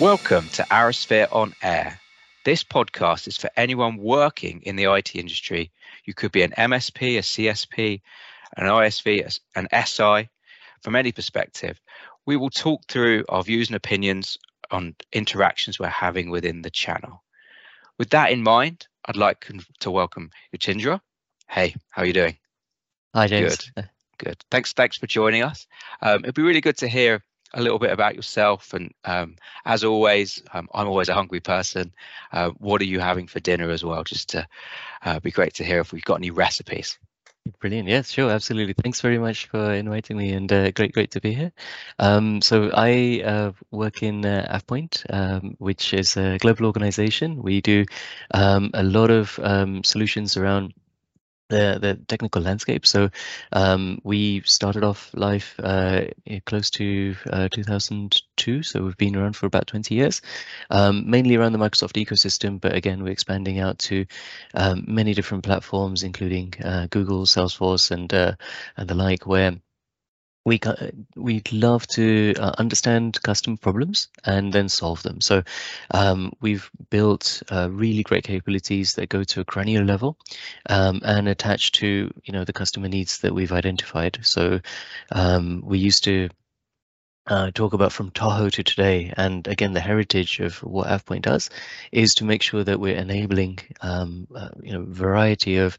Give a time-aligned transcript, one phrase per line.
[0.00, 2.00] Welcome to ArrowSphere on Air.
[2.46, 5.70] This podcast is for anyone working in the IT industry.
[6.06, 8.00] You could be an MSP, a CSP,
[8.56, 10.30] an ISV, an SI.
[10.82, 11.78] From any perspective,
[12.24, 14.38] we will talk through our views and opinions
[14.70, 17.22] on interactions we're having within the channel.
[17.98, 21.02] With that in mind, I'd like to welcome Yatindra.
[21.46, 22.38] Hey, how are you doing?
[23.14, 23.70] Hi, James.
[23.76, 23.90] Good.
[24.16, 24.44] Good.
[24.50, 24.72] Thanks.
[24.72, 25.66] Thanks for joining us.
[26.00, 27.22] Um, it'd be really good to hear
[27.54, 28.74] a little bit about yourself.
[28.74, 31.92] And um, as always, um, I'm always a hungry person.
[32.32, 34.04] Uh, what are you having for dinner as well?
[34.04, 34.46] Just to
[35.04, 36.98] uh, be great to hear if we've got any recipes.
[37.58, 37.88] Brilliant.
[37.88, 38.30] Yes, sure.
[38.30, 38.74] Absolutely.
[38.74, 41.52] Thanks very much for inviting me and uh, great, great to be here.
[41.98, 44.60] Um, so I uh, work in uh,
[45.08, 47.42] um, which is a global organization.
[47.42, 47.86] We do
[48.32, 50.74] um, a lot of um, solutions around
[51.50, 52.86] the the technical landscape.
[52.86, 53.10] So
[53.52, 56.04] um, we started off life uh,
[56.46, 60.22] close to uh, 2002, so we've been around for about 20 years,
[60.70, 62.60] um, mainly around the Microsoft ecosystem.
[62.60, 64.06] But again, we're expanding out to
[64.54, 68.34] um, many different platforms, including uh, Google, Salesforce, and uh,
[68.76, 69.56] and the like, where
[70.44, 70.60] we
[71.16, 75.20] we'd love to uh, understand customer problems and then solve them.
[75.20, 75.42] So
[75.90, 80.16] um, we've built uh, really great capabilities that go to a granular level
[80.68, 84.18] um, and attach to you know the customer needs that we've identified.
[84.22, 84.60] So
[85.12, 86.30] um, we used to
[87.26, 91.50] uh, talk about from Tahoe to today, and again, the heritage of what AvePoint does
[91.92, 95.76] is to make sure that we're enabling, um, uh, you know, variety of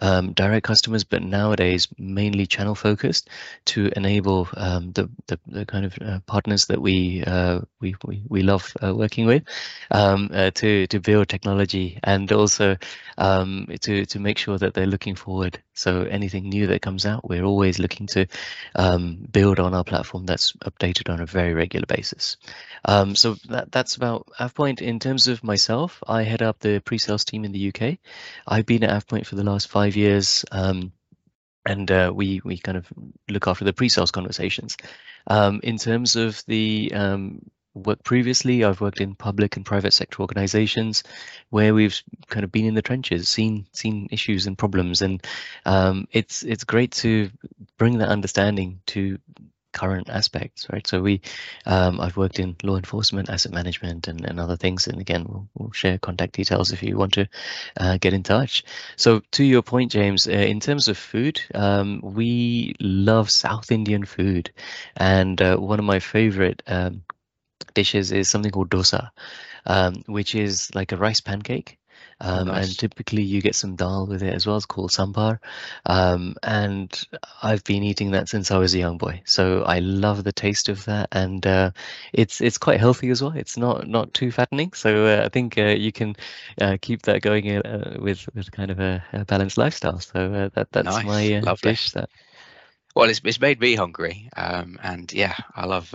[0.00, 3.30] um, direct customers, but nowadays mainly channel focused
[3.66, 8.22] to enable um, the, the, the kind of uh, partners that we uh, we we,
[8.28, 9.44] we love uh, working with
[9.90, 12.76] um, uh, to to build technology and also
[13.18, 15.58] um, to to make sure that they're looking forward.
[15.74, 18.26] So anything new that comes out, we're always looking to
[18.74, 20.52] um, build on our platform that's
[20.82, 22.36] updated on a very regular basis.
[22.84, 24.80] Um, so that that's about AvePoint.
[24.80, 27.98] In terms of myself, I head up the pre-sales team in the UK.
[28.46, 30.44] I've been at AvePoint for the last five years.
[30.50, 30.92] Um,
[31.64, 32.86] and uh, we we kind of
[33.28, 34.76] look after the pre-sales conversations.
[35.28, 37.42] Um, in terms of the um,
[37.74, 38.64] work previously.
[38.64, 41.04] I've worked in public and private sector organizations
[41.50, 45.24] where we've kind of been in the trenches, seen seen issues and problems, and
[45.64, 47.30] um, it's it's great to
[47.78, 49.18] bring that understanding to
[49.72, 50.86] current aspects, right?
[50.86, 51.20] So we,
[51.66, 54.86] um, I've worked in law enforcement, asset management, and, and other things.
[54.86, 57.28] And again, we'll, we'll share contact details if you want to
[57.78, 58.64] uh, get in touch.
[58.96, 64.04] So to your point, James, uh, in terms of food, um, we love South Indian
[64.04, 64.52] food,
[64.96, 67.02] and uh, one of my favorite um,
[67.74, 69.10] dishes is something called dosa,
[69.66, 71.78] um, which is like a rice pancake.
[72.24, 72.68] Um, nice.
[72.68, 74.56] And typically you get some dal with it as well.
[74.56, 75.40] It's called sambar.
[75.84, 76.88] Um, and
[77.42, 79.22] I've been eating that since I was a young boy.
[79.24, 81.08] So I love the taste of that.
[81.10, 81.72] And uh,
[82.12, 83.32] it's it's quite healthy as well.
[83.34, 84.72] It's not not too fattening.
[84.72, 86.14] So uh, I think uh, you can
[86.60, 89.98] uh, keep that going uh, with, with kind of a, a balanced lifestyle.
[89.98, 91.04] So uh, that that's nice.
[91.04, 91.90] my dish.
[91.90, 92.08] That.
[92.94, 94.30] Well, it's, it's made me hungry.
[94.36, 95.92] Um, and yeah, I love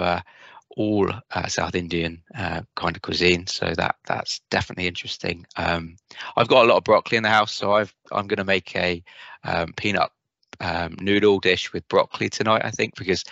[0.77, 5.45] all uh, South Indian uh, kind of cuisine, so that that's definitely interesting.
[5.57, 5.97] Um,
[6.37, 8.75] I've got a lot of broccoli in the house, so I've I'm going to make
[8.75, 9.03] a
[9.43, 10.11] um, peanut
[10.59, 12.61] um, noodle dish with broccoli tonight.
[12.63, 13.23] I think because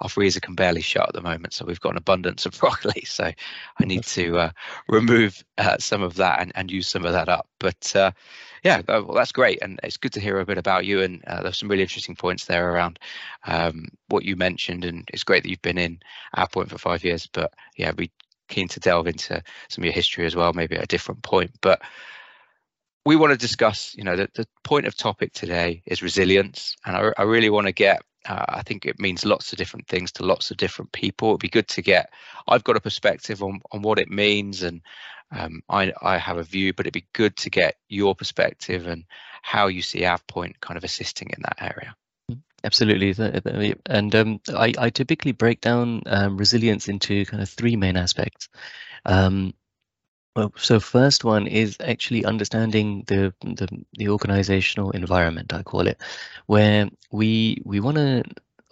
[0.00, 3.02] our freezer can barely shut at the moment, so we've got an abundance of broccoli.
[3.04, 4.50] So I need to uh,
[4.88, 7.48] remove uh, some of that and, and use some of that up.
[7.58, 8.12] But uh,
[8.64, 11.02] yeah, well, that's great, and it's good to hear a bit about you.
[11.02, 12.98] And uh, there's some really interesting points there around
[13.46, 16.00] um, what you mentioned, and it's great that you've been in
[16.36, 17.28] AvePoint for five years.
[17.32, 18.10] But yeah, we
[18.48, 21.52] keen to delve into some of your history as well, maybe at a different point.
[21.60, 21.80] But
[23.06, 26.96] we want to discuss, you know, the, the point of topic today is resilience, and
[26.96, 30.12] I, I really want to get uh, I think it means lots of different things
[30.12, 31.30] to lots of different people.
[31.30, 32.10] It'd be good to get.
[32.46, 34.82] I've got a perspective on on what it means, and
[35.30, 39.04] um, I I have a view, but it'd be good to get your perspective and
[39.42, 41.94] how you see AvePoint kind of assisting in that area.
[42.62, 43.14] Absolutely,
[43.86, 48.48] and um, I I typically break down um, resilience into kind of three main aspects.
[49.06, 49.54] Um,
[50.36, 56.00] well, so first one is actually understanding the, the the organizational environment, I call it,
[56.46, 58.22] where we we want to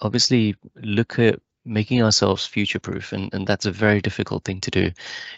[0.00, 4.70] obviously look at making ourselves future proof and, and that's a very difficult thing to
[4.70, 4.90] do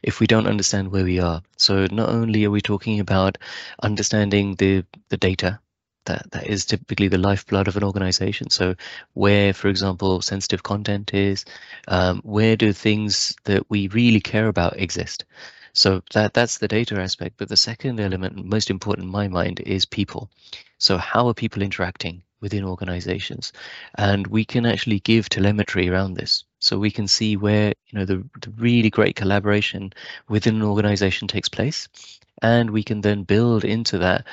[0.03, 1.43] if we don't understand where we are.
[1.57, 3.39] So not only are we talking about
[3.83, 5.61] understanding the the data
[6.07, 8.75] that that is typically the lifeblood of an organization so
[9.15, 11.45] where for example sensitive content is
[11.89, 15.25] um, where do things that we really care about exist
[15.73, 17.37] so that that's the data aspect.
[17.39, 20.31] But the second element, most important in my mind, is people.
[20.79, 23.53] So how are people interacting within organizations.
[23.97, 26.45] And we can actually give telemetry around this.
[26.59, 29.93] So we can see where you know the, the really great collaboration
[30.29, 31.89] within an organization takes place.
[32.43, 34.25] And we can then build into that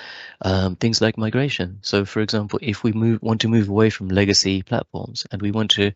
[0.42, 1.80] um, things like migration.
[1.82, 5.52] So, for example, if we move want to move away from legacy platforms and we
[5.52, 5.92] want to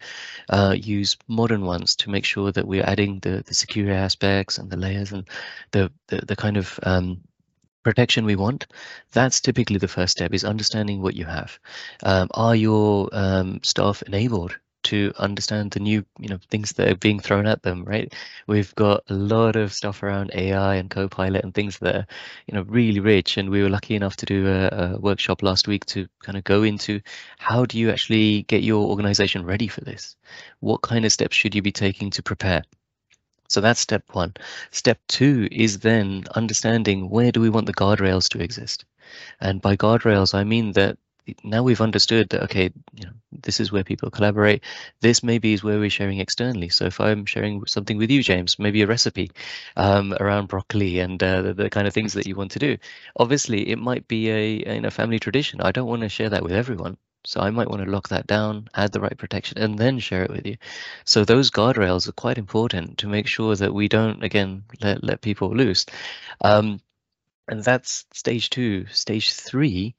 [0.50, 4.70] uh, use modern ones to make sure that we're adding the the security aspects and
[4.70, 5.26] the layers and
[5.72, 7.22] the the, the kind of um,
[7.84, 8.68] protection we want
[9.12, 11.60] that's typically the first step is understanding what you have.
[12.04, 16.96] Um, are your um, staff enabled to understand the new you know things that are
[16.96, 18.14] being thrown at them right?
[18.48, 22.08] We've got a lot of stuff around ai and copilot and things that are
[22.48, 25.68] you know really rich and we were lucky enough to do a, a workshop last
[25.68, 27.02] week to kind of go into
[27.38, 30.16] how do you actually get your organization ready for this?
[30.60, 32.64] What kind of steps should you be taking to prepare
[33.52, 34.34] so that's step one.
[34.72, 38.86] Step two is then understanding where do we want the guardrails to exist.
[39.42, 40.98] And by guardrails, I mean that
[41.44, 43.12] now we've understood that okay you know
[43.44, 44.64] this is where people collaborate.
[45.02, 46.70] This maybe is where we're sharing externally.
[46.70, 49.32] So if i'm sharing something with you james maybe a recipe
[49.76, 52.78] um, around broccoli and uh, the, the, kind of things that you want to do.
[53.18, 55.62] Obviously it might be a, a you know, family tradition.
[55.62, 58.28] I don't want to share that with everyone so I might want to lock that
[58.28, 60.58] down, add the right protection, and then share it with you.
[61.06, 65.22] So those guardrails are quite important to make sure that we don't, again, let, let
[65.22, 65.86] people loose.
[66.42, 66.82] Um,
[67.48, 68.86] and that's stage two.
[68.88, 69.96] Stage three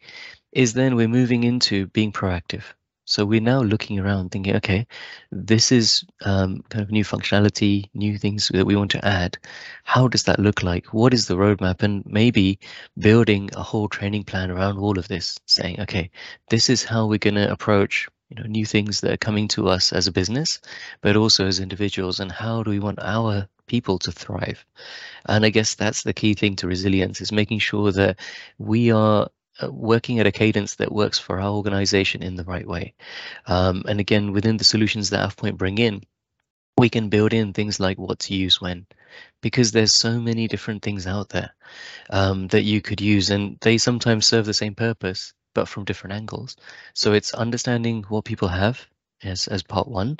[0.52, 2.64] is then we're moving into being proactive.
[3.04, 4.86] So we're now looking around thinking, okay,
[5.30, 9.38] this is um, kind of new functionality, new things that we want to add.
[9.84, 10.94] How does that look like?
[10.94, 11.82] What is the roadmap?
[11.82, 12.60] And maybe
[12.98, 16.10] building a whole training plan around all of this, saying, okay,
[16.48, 19.68] this is how we're going to approach you know new things that are coming to
[19.68, 20.60] us as a business,
[21.02, 24.64] but also as individuals, and how do we want our people to thrive?
[25.26, 28.18] And I guess that's the key thing to resilience is making sure that
[28.58, 29.28] we are
[29.70, 32.94] working at a cadence that works for our organization in the right way.
[33.46, 36.02] Um, and again, within the solutions that AvePoint bring in,
[36.78, 38.86] we can build in things like what to use when,
[39.42, 41.54] because there's so many different things out there
[42.10, 46.14] um, that you could use, and they sometimes serve the same purpose, but from different
[46.14, 46.56] angles.
[46.94, 48.86] So it's understanding what people have
[49.22, 50.18] as, as part one.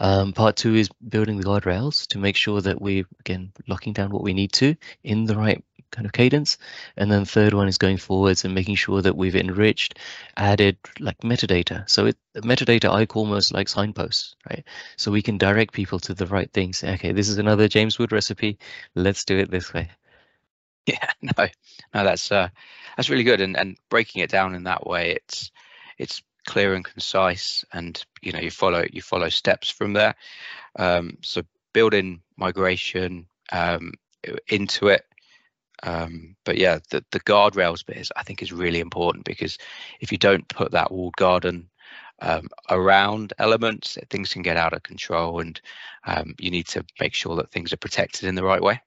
[0.00, 4.10] Um, part two is building the guardrails to make sure that we, again, locking down
[4.10, 4.74] what we need to
[5.04, 6.58] in the right kind of cadence.
[6.96, 9.98] And then third one is going forwards and making sure that we've enriched,
[10.36, 11.88] added like metadata.
[11.88, 14.64] So it, metadata I call almost like signposts, right?
[14.96, 16.82] So we can direct people to the right things.
[16.82, 18.58] Okay, this is another James Wood recipe.
[18.96, 19.90] Let's do it this way.
[20.84, 21.46] Yeah, no,
[21.94, 22.48] no, that's uh,
[22.96, 23.40] that's really good.
[23.40, 25.52] And and breaking it down in that way, it's
[25.96, 30.16] it's clear and concise, and you know you follow you follow steps from there.
[30.74, 31.42] Um, so
[31.72, 33.92] building migration um,
[34.48, 35.06] into it
[35.82, 39.58] um, but yeah, the, the guardrails bit is, I think is really important because
[40.00, 41.68] if you don't put that walled garden
[42.20, 45.60] um, around elements, things can get out of control, and
[46.06, 48.80] um, you need to make sure that things are protected in the right way.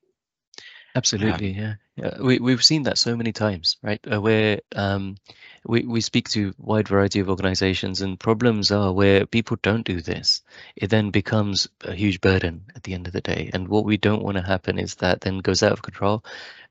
[0.95, 1.75] Absolutely, yeah.
[1.97, 2.17] yeah.
[2.21, 3.99] We we've seen that so many times, right?
[4.09, 5.17] Uh, where um,
[5.65, 9.99] we we speak to wide variety of organizations, and problems are where people don't do
[9.99, 10.41] this.
[10.77, 13.97] It then becomes a huge burden at the end of the day, and what we
[13.97, 16.23] don't want to happen is that then goes out of control,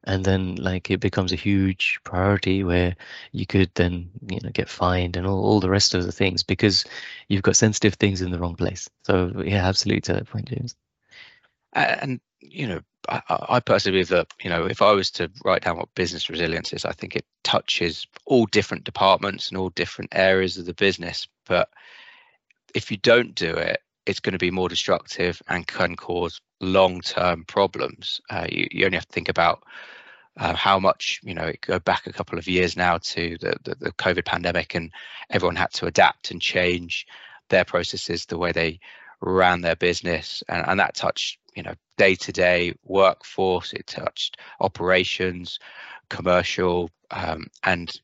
[0.05, 2.97] and then like it becomes a huge priority where
[3.32, 6.43] you could then you know get fined and all, all the rest of the things
[6.43, 6.87] because
[7.29, 8.88] you've got sensitive things in the wrong place.
[9.03, 10.76] So yeah, absolutely to that point, James.
[11.75, 15.63] And you know I, I, personally believe that you know if I was to write
[15.63, 20.13] down what business resilience is, I think it touches all different departments and all different
[20.15, 21.29] areas of the business.
[21.47, 21.69] But
[22.75, 27.45] if you don't do it, it's going to be more destructive and can cause long-term
[27.45, 28.21] problems.
[28.31, 29.63] Uh, you, you, only have to think about
[30.37, 31.53] uh, how much you know.
[31.61, 34.91] Go back a couple of years now to the, the the COVID pandemic, and
[35.31, 37.07] everyone had to adapt and change
[37.51, 38.81] their processes, the way they
[39.25, 43.73] ran their business, and, and that touched you know day-to-day workforce.
[43.73, 45.59] It touched operations
[46.11, 48.00] commercial um, and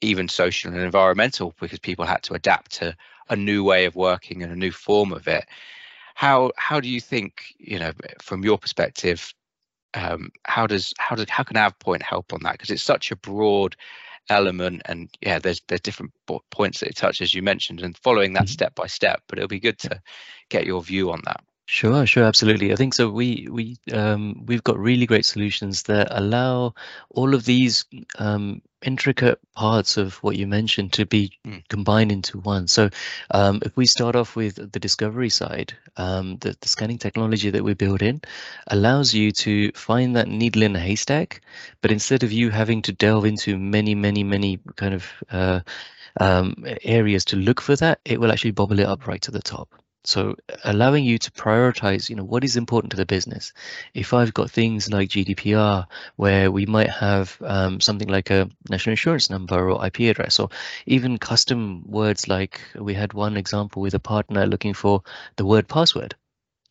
[0.00, 2.96] even social and environmental because people had to adapt to
[3.30, 5.46] a new way of working and a new form of it.
[6.14, 9.32] How how do you think you know from your perspective
[9.94, 12.52] um, how does how does how can AvePoint help on that?
[12.52, 13.76] Because it's such a broad
[14.30, 16.12] element and yeah there's there's different
[16.50, 18.52] points that it touches you mentioned and following that mm-hmm.
[18.52, 20.00] step by step but it'll be good to
[20.48, 22.72] get your view on that Sure, sure, absolutely.
[22.72, 23.10] I think so.
[23.10, 26.74] We we um, we've got really great solutions that allow
[27.10, 27.84] all of these
[28.18, 31.62] um, intricate parts of what you mentioned to be mm.
[31.68, 32.68] combined into one.
[32.68, 32.88] So,
[33.32, 37.62] um, if we start off with the discovery side, um, the, the scanning technology that
[37.62, 38.22] we build in
[38.68, 41.42] allows you to find that needle in a haystack,
[41.82, 45.60] but instead of you having to delve into many, many, many kind of uh,
[46.18, 49.42] um, areas to look for that, it will actually bubble it up right to the
[49.42, 49.68] top.
[50.04, 53.52] So allowing you to prioritize, you know, what is important to the business.
[53.94, 55.86] If I've got things like GDPR,
[56.16, 60.50] where we might have um, something like a national insurance number or IP address, or
[60.86, 65.02] even custom words like we had one example with a partner looking for
[65.36, 66.14] the word password,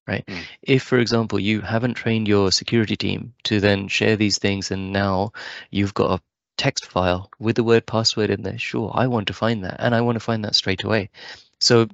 [0.08, 0.26] right?
[0.26, 0.44] Mm.
[0.62, 4.92] If, for example, you haven't trained your security team to then share these things and
[4.94, 5.34] now
[5.70, 6.24] you've got a
[6.58, 9.94] text file with the word password in there, sure, I want to find that and
[9.94, 11.10] I want to find that straight away.
[11.60, 11.88] So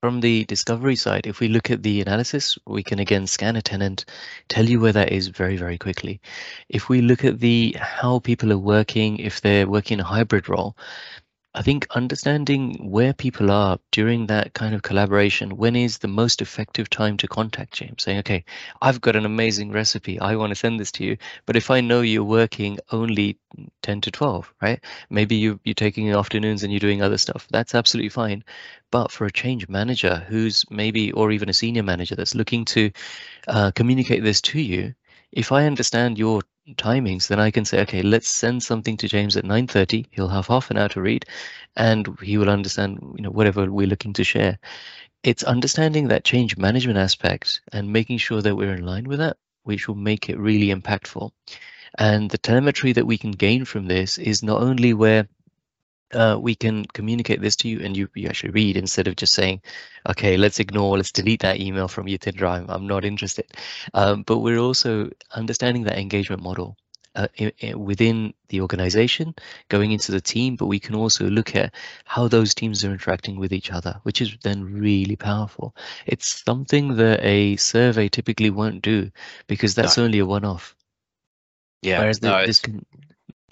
[0.00, 3.62] from the discovery side, if we look at the analysis, we can again scan a
[3.62, 4.04] tenant,
[4.48, 6.20] tell you where that is very, very quickly.
[6.68, 10.48] If we look at the how people are working, if they're working in a hybrid
[10.48, 10.76] role,
[11.54, 16.42] I think understanding where people are during that kind of collaboration, when is the most
[16.42, 18.02] effective time to contact James?
[18.02, 18.44] Saying, okay,
[18.82, 20.20] I've got an amazing recipe.
[20.20, 21.16] I want to send this to you.
[21.46, 23.38] But if I know you're working only
[23.82, 24.84] 10 to 12, right?
[25.10, 27.48] Maybe you, you're taking afternoons and you're doing other stuff.
[27.50, 28.44] That's absolutely fine.
[28.90, 32.90] But for a change manager who's maybe, or even a senior manager that's looking to
[33.48, 34.94] uh, communicate this to you,
[35.32, 36.42] if I understand your
[36.74, 40.06] timings, then I can say, okay, let's send something to James at 9.30.
[40.10, 41.24] He'll have half an hour to read
[41.76, 44.58] and he will understand, you know, whatever we're looking to share.
[45.22, 49.36] It's understanding that change management aspect and making sure that we're in line with that,
[49.64, 51.30] which will make it really impactful.
[51.98, 55.26] And the telemetry that we can gain from this is not only where
[56.14, 59.34] uh, we can communicate this to you and you, you actually read instead of just
[59.34, 59.60] saying,
[60.08, 62.66] okay, let's ignore, let's delete that email from your Drive.
[62.68, 63.46] I'm not interested.
[63.94, 66.76] Um, but we're also understanding that engagement model
[67.14, 69.34] uh, in, in, within the organization,
[69.68, 71.74] going into the team, but we can also look at
[72.04, 75.74] how those teams are interacting with each other, which is then really powerful.
[76.06, 79.10] It's something that a survey typically won't do
[79.46, 80.04] because that's no.
[80.04, 80.74] only a one-off.
[81.82, 82.84] Yeah, Whereas no, the, this can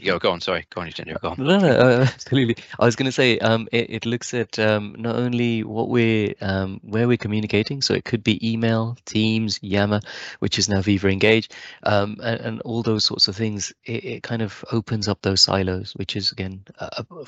[0.05, 0.41] Go, go on.
[0.43, 1.21] Sorry, go on, Jitendra.
[1.21, 1.37] Go on.
[1.39, 2.63] No, no, uh, absolutely.
[2.79, 6.35] I was going to say, um, it, it looks at um, not only what we're,
[6.43, 7.81] um, where we're communicating.
[7.81, 10.01] So it could be email, Teams, Yammer,
[10.41, 11.49] which is now Viva Engage,
[11.83, 13.73] um, and, and all those sorts of things.
[13.85, 17.25] It, it kind of opens up those silos, which is again a, a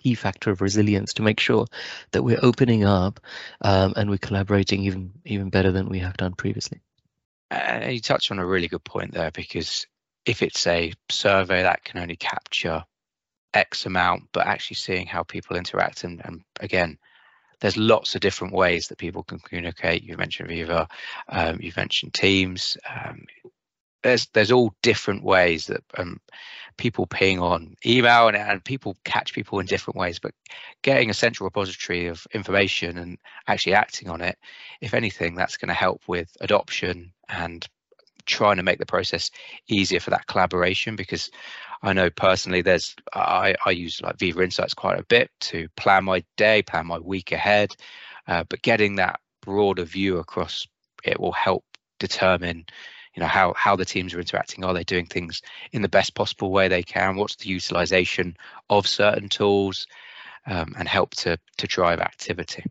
[0.00, 1.66] key factor of resilience to make sure
[2.12, 3.18] that we're opening up
[3.62, 6.80] um, and we're collaborating even even better than we have done previously.
[7.50, 9.86] Uh, you touched on a really good point there because
[10.24, 12.84] if it's a survey that can only capture
[13.54, 16.04] X amount, but actually seeing how people interact.
[16.04, 16.98] And, and again,
[17.60, 20.02] there's lots of different ways that people can communicate.
[20.02, 20.88] You mentioned Viva,
[21.28, 22.76] um, you've mentioned Teams.
[22.88, 23.24] Um,
[24.02, 26.20] there's there's all different ways that um,
[26.76, 30.18] people ping on email and, and people catch people in different ways.
[30.18, 30.34] But
[30.82, 34.36] getting a central repository of information and actually acting on it,
[34.80, 37.66] if anything, that's going to help with adoption and
[38.26, 39.30] trying to make the process
[39.68, 41.30] easier for that collaboration because
[41.82, 46.04] I know personally there's I, I use like Viva Insights quite a bit to plan
[46.04, 47.74] my day, plan my week ahead,
[48.28, 50.66] uh, but getting that broader view across
[51.04, 51.64] it will help
[51.98, 52.64] determine
[53.14, 54.64] you know how how the teams are interacting.
[54.64, 57.16] Are they doing things in the best possible way they can?
[57.16, 58.36] What's the utilization
[58.70, 59.86] of certain tools
[60.46, 62.64] um, and help to to drive activity?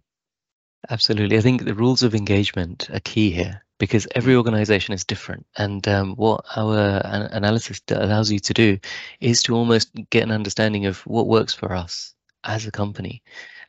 [0.89, 1.37] Absolutely.
[1.37, 5.43] I think the rules of engagement are key here because every organization is different.
[5.57, 8.77] And um, what our analysis allows you to do
[9.21, 13.21] is to almost get an understanding of what works for us as a company.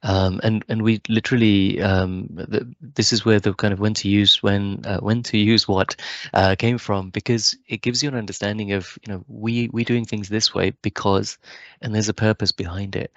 [0.05, 4.09] Um, and and we literally um, the, this is where the kind of when to
[4.09, 5.95] use when uh, when to use what
[6.35, 10.05] uh, came from because it gives you an understanding of you know we we doing
[10.05, 11.39] things this way because
[11.83, 13.13] and there's a purpose behind it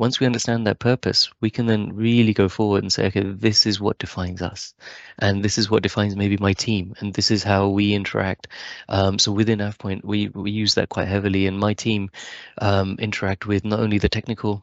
[0.00, 3.66] once we understand that purpose, we can then really go forward and say, okay, this
[3.66, 4.72] is what defines us.
[5.18, 6.94] And this is what defines maybe my team.
[7.00, 8.48] And this is how we interact.
[8.88, 11.46] Um, so within AvePoint, we, we use that quite heavily.
[11.46, 12.10] And my team
[12.62, 14.62] um, interact with not only the technical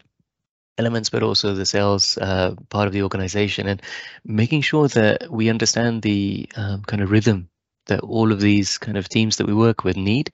[0.77, 3.81] elements, but also the sales uh, part of the organization and
[4.23, 7.49] making sure that we understand the um, kind of rhythm
[7.87, 10.31] that all of these kind of teams that we work with need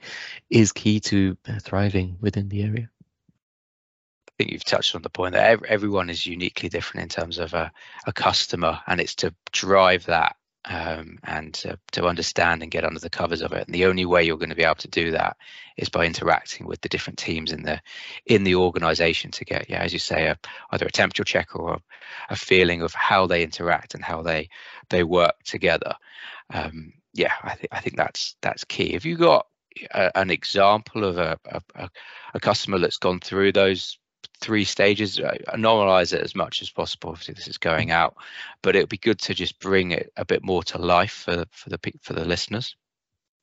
[0.49, 2.89] is key to uh, thriving within the area.
[4.27, 7.53] I think you've touched on the point that everyone is uniquely different in terms of
[7.53, 7.71] a,
[8.07, 10.35] a customer, and it's to drive that
[10.65, 13.65] um, and to, to, understand and get under the covers of it.
[13.65, 15.35] And the only way you're going to be able to do that
[15.77, 17.81] is by interacting with the different teams in the
[18.25, 20.37] in the organisation to get, yeah, as you say, a,
[20.71, 21.81] either a temperature check or a,
[22.29, 24.49] a, feeling of how they interact and how they
[24.89, 25.95] they work together.
[26.53, 28.93] Um, yeah, I think I think that's that's key.
[28.93, 29.47] Have you got
[29.91, 31.37] a, an example of a,
[31.75, 31.89] a,
[32.33, 33.97] a customer that's gone through those
[34.39, 35.19] three stages.
[35.19, 37.09] Normalize it as much as possible.
[37.09, 38.15] Obviously this is going out
[38.63, 41.45] but it would be good to just bring it a bit more to life for
[41.51, 42.75] for the for the listeners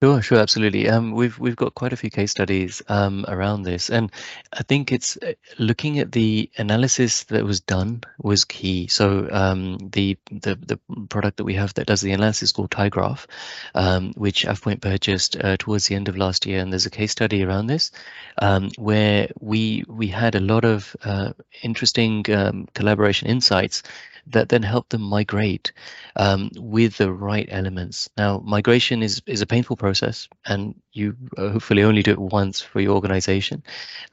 [0.02, 0.88] Sure, sure, absolutely.
[0.88, 4.10] Um, we've we've got quite a few case studies um, around this, and
[4.50, 8.86] I think it's uh, looking at the analysis that was done was key.
[8.86, 10.78] So um, the the the
[11.10, 13.26] product that we have that does the analysis called tyGraph,
[13.74, 17.12] um, which AvePoint purchased uh, towards the end of last year, and there's a case
[17.12, 17.90] study around this,
[18.38, 23.82] um, where we we had a lot of uh, interesting um, collaboration insights
[24.30, 25.72] that then help them migrate
[26.16, 28.08] um, with the right elements.
[28.16, 32.60] Now, migration is, is a painful process, and you uh, hopefully only do it once
[32.60, 33.62] for your organization.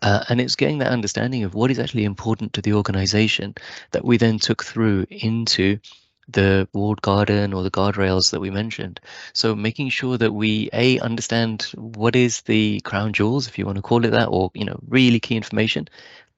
[0.01, 3.55] Uh, and it's getting that understanding of what is actually important to the organization
[3.91, 5.79] that we then took through into
[6.27, 8.99] the walled garden or the guardrails that we mentioned.
[9.33, 13.77] So making sure that we a understand what is the crown jewels, if you want
[13.77, 15.87] to call it that, or you know, really key information,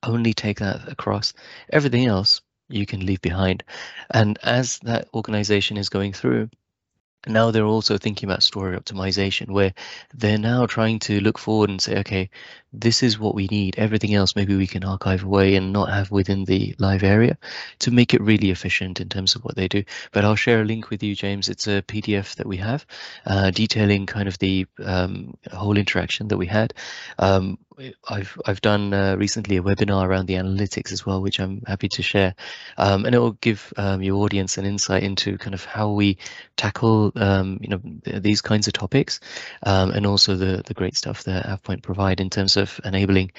[0.04, 1.34] only take that across.
[1.72, 3.64] Everything else you can leave behind.
[4.12, 6.50] And as that organization is going through,
[7.28, 9.74] now they're also thinking about storage optimization where
[10.14, 12.30] they're now trying to look forward and say okay
[12.72, 13.76] this is what we need.
[13.78, 17.38] Everything else maybe we can archive away and not have within the live area
[17.80, 19.84] to make it really efficient in terms of what they do.
[20.12, 21.50] But i'll share a link with you james.
[21.50, 22.86] It's a pdf that we have
[23.26, 26.74] uh, detailing kind of the um, whole interaction that we had.
[27.18, 27.58] Um,
[28.08, 31.88] I've I've done uh, recently a webinar around the analytics as well, which I'm happy
[31.90, 32.36] to share,
[32.78, 36.18] um, and it will give um, your audience an insight into kind of how we
[36.58, 39.20] tackle um, you know th these kinds of topics,
[39.64, 43.32] um, and also the the great stuff that AvePoint provide in terms of enabling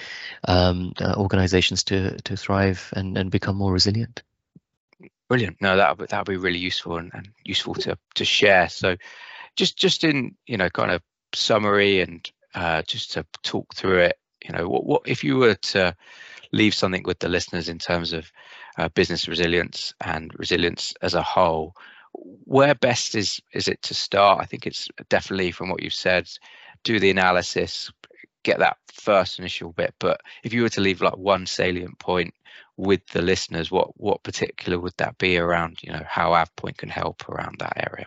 [0.49, 4.23] um, uh, organizations to to thrive and and become more resilient.
[5.29, 5.61] Brilliant.
[5.61, 8.69] No, that that would be really useful and, and useful to to share.
[8.69, 8.97] So,
[9.57, 11.03] just just in you know kind of
[11.35, 15.55] summary and uh, just to talk through it you know what, what if you were
[15.55, 15.95] to
[16.53, 18.31] leave something with the listeners in terms of
[18.79, 21.75] uh, business resilience and resilience as a whole
[22.13, 24.41] where best is is it to start?
[24.41, 26.29] I think it's definitely from what you've said
[26.83, 27.91] do the analysis
[28.43, 29.95] get that first initial bit.
[29.99, 32.35] But if you were to leave like one salient point
[32.77, 36.89] with the listeners what what particular would that be around you know how AvePoint can
[36.89, 38.07] help around that area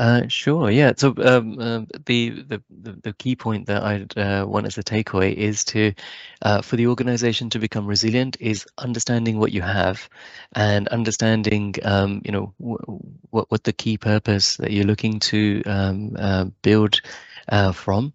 [0.00, 0.70] uh, sure.
[0.70, 0.94] Yeah.
[0.96, 5.34] So um, um, the, the the key point that I'd uh, want as a takeaway
[5.34, 5.92] is to,
[6.40, 10.08] uh, for the organization to become resilient, is understanding what you have,
[10.54, 16.16] and understanding, um, you know, what what the key purpose that you're looking to um,
[16.18, 17.02] uh, build
[17.50, 18.14] uh, from,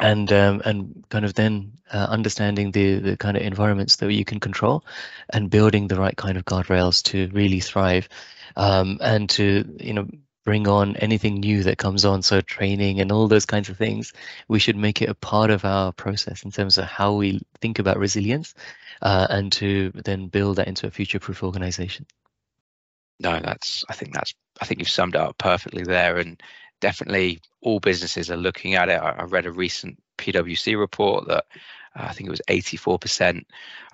[0.00, 4.24] and um, and kind of then uh, understanding the the kind of environments that you
[4.24, 4.84] can control,
[5.30, 8.08] and building the right kind of guardrails to really thrive,
[8.56, 10.08] um, and to you know
[10.46, 14.12] bring on anything new that comes on so training and all those kinds of things
[14.46, 17.80] we should make it a part of our process in terms of how we think
[17.80, 18.54] about resilience
[19.02, 22.06] uh, and to then build that into a future proof organization.
[23.18, 26.40] No that's i think that's i think you've summed up perfectly there and
[26.80, 29.00] definitely all businesses are looking at it.
[29.00, 31.44] I, I read a recent pwc report that
[31.96, 33.42] uh, i think it was 84%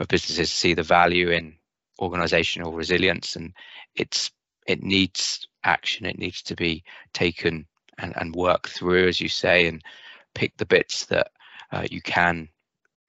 [0.01, 1.55] of businesses see the value in
[1.99, 3.55] organizational resilience and
[3.95, 4.33] it's
[4.67, 6.07] it needs action.
[6.07, 7.67] It needs to be taken
[7.99, 9.83] and, and worked through, as you say, and
[10.35, 11.31] pick the bits that
[11.73, 12.49] uh, you can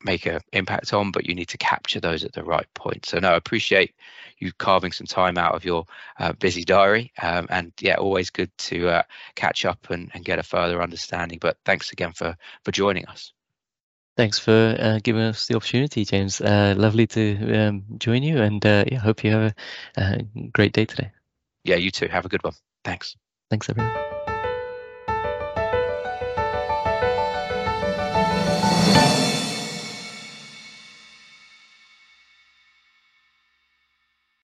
[0.03, 3.05] make an impact on, but you need to capture those at the right point.
[3.05, 3.95] So, no, I appreciate
[4.37, 5.85] you carving some time out of your
[6.19, 7.11] uh, busy diary.
[7.21, 9.03] Um, and yeah, always good to uh,
[9.35, 11.39] catch up and, and get a further understanding.
[11.39, 13.31] But thanks again for for joining us.
[14.15, 16.39] Thanks for uh, giving us the opportunity, James.
[16.39, 19.53] Uh, lovely to um, join you, and uh, yeah, hope you have
[19.97, 21.11] a, a great day today.
[21.63, 22.07] Yeah, you too.
[22.07, 22.53] Have a good one.
[22.83, 23.15] Thanks.
[23.49, 24.12] Thanks, everyone.